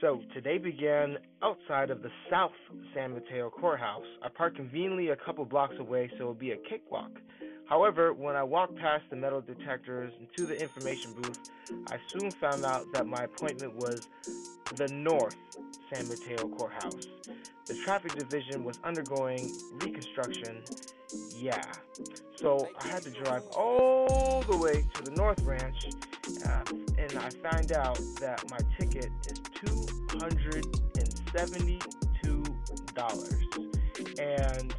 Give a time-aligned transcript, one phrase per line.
[0.00, 2.52] So today began outside of the South
[2.94, 4.06] San Mateo Courthouse.
[4.22, 7.10] I parked conveniently a couple blocks away, so it'll be a cakewalk.
[7.68, 11.50] However, when I walked past the metal detectors and to the information booth,
[11.90, 14.08] I soon found out that my appointment was
[14.74, 15.36] the North
[15.92, 17.06] San Mateo Courthouse.
[17.66, 20.62] The traffic division was undergoing reconstruction.
[21.36, 21.62] Yeah.
[22.36, 25.90] So I had to drive all the way to the North Ranch,
[26.46, 26.62] uh,
[27.10, 31.80] and I find out that my ticket is $272.
[34.18, 34.74] And,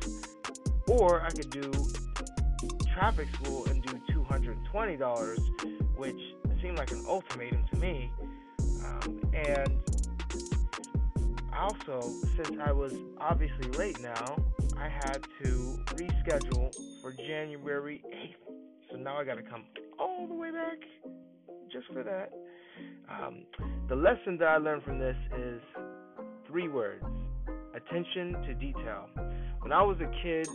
[0.88, 1.72] or I could do
[2.94, 6.22] traffic school and do $220, which
[6.62, 8.12] seemed like an ultimatum to me.
[8.86, 9.82] Um, and
[11.54, 12.00] also,
[12.38, 14.38] since I was obviously late now,
[14.78, 18.38] I had to reschedule for January 8th.
[18.90, 19.66] So now I got to come
[20.00, 20.80] all the way back
[21.72, 22.32] just for that.
[23.10, 23.44] Um,
[23.90, 25.62] the lesson that I learned from this is
[26.48, 27.04] three words
[27.74, 29.08] attention to detail.
[29.62, 30.48] When I was a kid,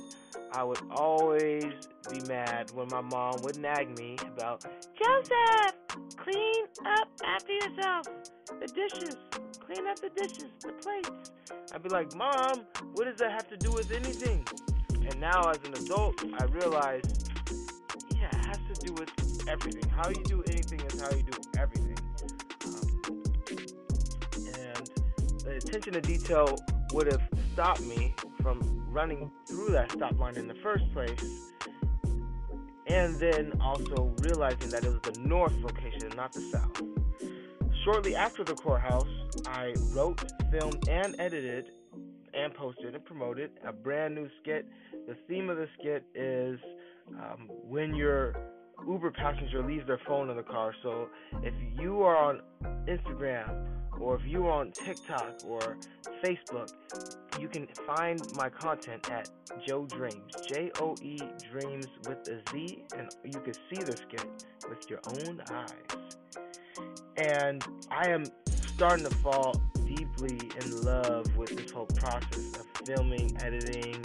[0.52, 1.64] I would always
[2.10, 4.64] be mad when my mom would nag me about,
[5.02, 5.74] Joseph,
[6.16, 8.06] clean up after yourself.
[8.60, 9.16] The dishes,
[9.60, 11.32] clean up the dishes, the plates.
[11.72, 14.46] I'd be like, Mom, what does that have to do with anything?
[14.92, 17.02] And now as an adult, I realize,
[18.47, 19.11] has to do with
[19.48, 19.89] everything.
[19.91, 21.98] How you do anything is how you do everything.
[22.62, 22.84] Um,
[24.55, 24.91] and
[25.44, 26.56] the attention to detail
[26.92, 27.22] would have
[27.53, 31.53] stopped me from running through that stop line in the first place.
[32.86, 36.83] And then also realizing that it was the north location, not the south.
[37.84, 39.08] Shortly after the courthouse,
[39.47, 41.70] I wrote, filmed, and edited
[42.33, 44.66] and posted and promoted a brand new skit.
[45.08, 46.60] The theme of the skit is
[47.10, 48.34] um, when your
[48.86, 50.74] Uber passenger leaves their phone in the car.
[50.82, 51.08] So
[51.42, 52.42] if you are on
[52.86, 53.66] Instagram
[53.98, 55.78] or if you are on TikTok or
[56.22, 56.70] Facebook,
[57.40, 59.31] you can find my content at
[59.66, 61.19] Joe Dreams, J O E
[61.50, 64.26] Dreams with a Z, and you can see the skit
[64.69, 66.16] with your own eyes.
[67.16, 68.25] And I am
[68.76, 69.54] starting to fall
[69.86, 74.02] deeply in love with this whole process of filming, editing,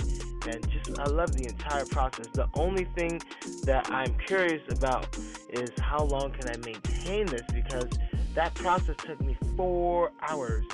[0.47, 2.27] and just I love the entire process.
[2.33, 3.21] The only thing
[3.63, 5.17] that I'm curious about
[5.49, 7.89] is how long can I maintain this because
[8.33, 10.65] that process took me four hours.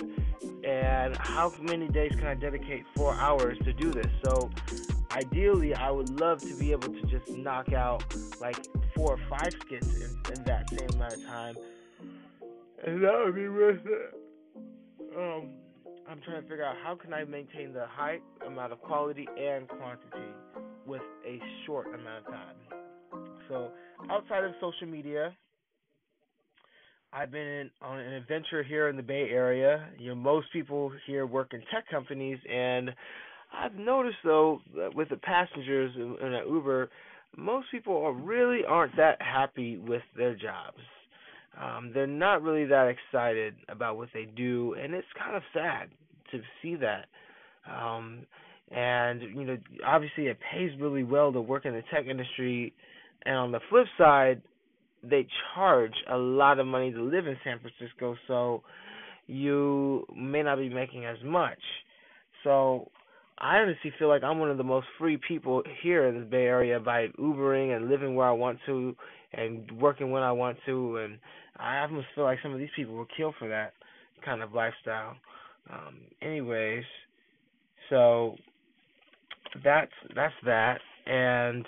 [0.63, 4.07] And how many days can I dedicate four hours to do this?
[4.23, 4.50] So,
[5.11, 8.03] ideally, I would love to be able to just knock out
[8.39, 8.57] like
[8.95, 11.55] four or five skits in, in that same amount of time.
[12.85, 14.13] And that would be worth it.
[15.17, 15.49] Um,
[16.09, 19.68] I'm trying to figure out how can I maintain the high amount of quality and
[19.68, 20.31] quantity
[20.85, 22.56] with a short amount of time.
[23.50, 23.72] So,
[24.09, 25.35] outside of social media,
[27.12, 29.90] I've been on an adventure here in the Bay Area.
[29.97, 32.91] You know, most people here work in tech companies, and
[33.53, 36.90] I've noticed though that with the passengers in, in Uber,
[37.35, 40.79] most people are really aren't that happy with their jobs.
[41.59, 45.90] Um, they're not really that excited about what they do, and it's kind of sad
[46.31, 47.06] to see that.
[47.72, 48.25] Um,
[48.72, 52.74] and you know, obviously, it pays really well to work in the tech industry.
[53.25, 54.41] And on the flip side,
[55.03, 58.64] they charge a lot of money to live in San Francisco, so
[59.28, 61.59] you may not be making as much.
[62.44, 62.90] So
[63.40, 66.46] I honestly feel like I'm one of the most free people here in the Bay
[66.46, 68.96] Area by Ubering and living where I want to
[69.34, 71.20] and working when I want to and
[71.58, 73.74] I almost feel like some of these people will kill for that
[74.26, 75.16] kind of lifestyle.
[75.70, 76.84] Um anyways,
[77.90, 78.36] so
[79.64, 81.66] that's that's that and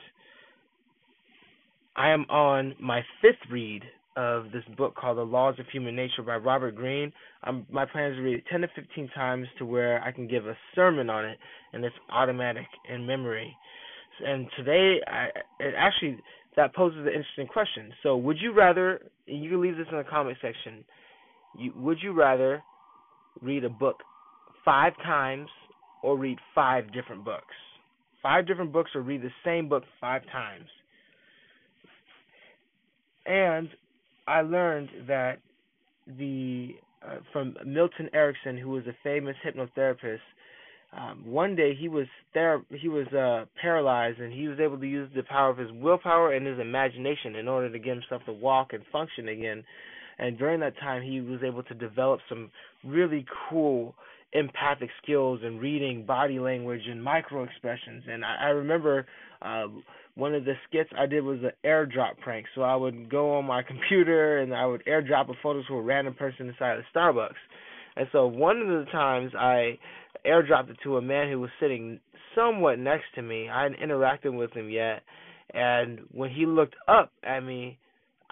[1.96, 3.84] I am on my fifth read
[4.19, 7.13] of this book called The Laws of Human Nature by Robert Greene.
[7.72, 10.46] My plan is to read it 10 to 15 times to where I can give
[10.46, 11.38] a sermon on it,
[11.72, 13.56] and it's automatic in memory.
[14.25, 15.28] And today, I
[15.62, 16.18] it actually
[16.58, 17.94] that poses an interesting question.
[18.03, 19.00] So, would you rather?
[19.25, 20.84] You can leave this in the comment section.
[21.58, 22.61] You, would you rather
[23.41, 23.96] read a book
[24.66, 25.47] five times
[26.03, 27.55] or read five different books?
[28.22, 30.67] Five different books, or read the same book five times?
[33.26, 33.70] And
[34.29, 35.40] I learned that
[36.17, 40.20] the uh, from Milton Erickson, who was a famous hypnotherapist.
[40.91, 44.87] Um, one day he was ther- he was uh, paralyzed, and he was able to
[44.87, 48.34] use the power of his willpower and his imagination in order to get himself to
[48.34, 49.64] walk and function again.
[50.20, 52.52] And during that time, he was able to develop some
[52.84, 53.96] really cool
[54.34, 58.03] empathic skills and reading body language and micro expressions.
[58.09, 59.05] And I, I remember
[59.41, 59.67] uh,
[60.16, 62.46] one of the skits I did was an airdrop prank.
[62.55, 65.81] So I would go on my computer and I would airdrop a photo to a
[65.81, 67.31] random person inside of Starbucks.
[67.96, 69.78] And so one of the times I
[70.26, 71.99] airdropped it to a man who was sitting
[72.35, 73.49] somewhat next to me.
[73.49, 75.02] I hadn't interacted with him yet,
[75.53, 77.78] and when he looked up at me,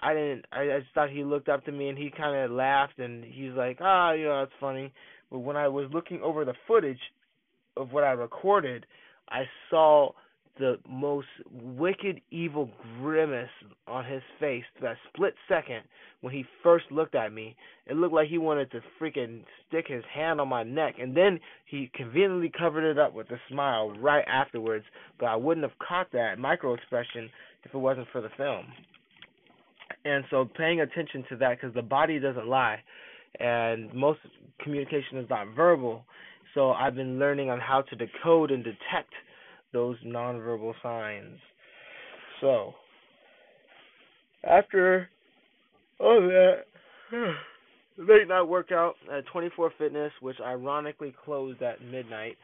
[0.00, 0.44] I didn't.
[0.52, 3.52] I, just thought he looked up to me and he kind of laughed and he's
[3.52, 4.92] like, "Ah, you know, that's funny."
[5.30, 7.00] But when I was looking over the footage
[7.76, 8.86] of what I recorded,
[9.28, 10.12] I saw
[10.58, 12.70] the most wicked, evil
[13.00, 13.48] grimace
[13.86, 15.82] on his face that split second
[16.20, 17.56] when he first looked at me.
[17.86, 21.38] It looked like he wanted to freaking stick his hand on my neck, and then
[21.66, 24.84] he conveniently covered it up with a smile right afterwards.
[25.20, 27.30] But I wouldn't have caught that micro expression
[27.64, 28.66] if it wasn't for the film.
[30.04, 32.82] And so paying attention to that because the body doesn't lie,
[33.40, 34.20] and most
[34.60, 36.04] communication is not verbal.
[36.54, 39.12] So I've been learning on how to decode and detect
[39.72, 41.38] those nonverbal signs.
[42.40, 42.72] So,
[44.44, 45.08] after
[46.00, 46.64] all that,
[47.98, 52.36] late night workout at 24 Fitness, which ironically closed at midnight.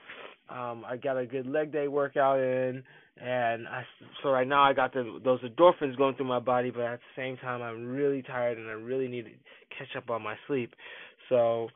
[0.49, 2.83] Um, I got a good leg day workout in,
[3.21, 3.83] and I
[4.23, 7.21] so right now I got the those endorphins going through my body, but at the
[7.21, 9.31] same time I'm really tired and I really need to
[9.77, 10.75] catch up on my sleep.
[11.29, 11.69] So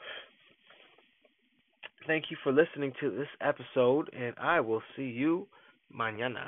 [2.09, 5.47] Thank you for listening to this episode, and I will see you
[5.95, 6.47] mañana.